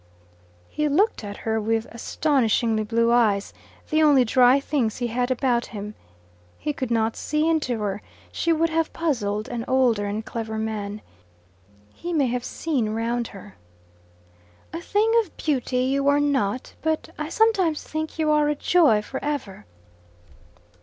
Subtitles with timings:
[0.67, 3.53] He looked at her with astonishingly blue eyes
[3.91, 5.93] the only dry things he had about him.
[6.57, 8.01] He could not see into her:
[8.31, 11.01] she would have puzzled an older and clever man.
[11.93, 13.57] He may have seen round her.
[14.73, 16.73] "A thing of beauty you are not.
[16.81, 19.67] But I sometimes think you are a joy for ever."